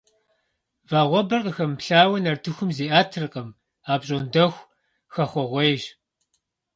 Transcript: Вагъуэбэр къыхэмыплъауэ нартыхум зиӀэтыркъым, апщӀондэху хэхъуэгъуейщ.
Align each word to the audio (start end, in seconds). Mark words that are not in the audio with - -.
Вагъуэбэр 0.89 1.41
къыхэмыплъауэ 1.45 2.17
нартыхум 2.23 2.69
зиӀэтыркъым, 2.75 3.49
апщӀондэху 3.91 4.67
хэхъуэгъуейщ. 5.13 5.83